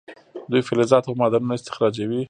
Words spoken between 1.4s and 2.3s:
استخراجوي.